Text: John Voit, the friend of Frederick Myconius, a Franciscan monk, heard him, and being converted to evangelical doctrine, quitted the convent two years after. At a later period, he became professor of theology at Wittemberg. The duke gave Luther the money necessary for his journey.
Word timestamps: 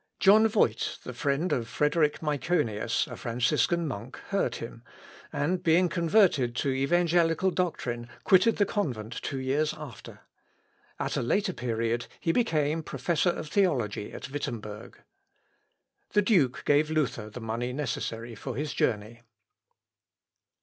John 0.19 0.47
Voit, 0.47 0.97
the 1.03 1.13
friend 1.13 1.53
of 1.53 1.67
Frederick 1.67 2.21
Myconius, 2.23 3.05
a 3.05 3.15
Franciscan 3.15 3.87
monk, 3.87 4.17
heard 4.29 4.55
him, 4.55 4.83
and 5.31 5.61
being 5.61 5.89
converted 5.89 6.55
to 6.55 6.71
evangelical 6.71 7.51
doctrine, 7.51 8.09
quitted 8.23 8.55
the 8.55 8.65
convent 8.65 9.13
two 9.21 9.37
years 9.37 9.75
after. 9.77 10.21
At 10.99 11.17
a 11.17 11.21
later 11.21 11.53
period, 11.53 12.07
he 12.19 12.31
became 12.31 12.81
professor 12.81 13.29
of 13.29 13.49
theology 13.49 14.11
at 14.11 14.27
Wittemberg. 14.31 14.97
The 16.13 16.23
duke 16.23 16.63
gave 16.65 16.89
Luther 16.89 17.29
the 17.29 17.39
money 17.39 17.71
necessary 17.71 18.33
for 18.33 18.55
his 18.55 18.73
journey. 18.73 19.21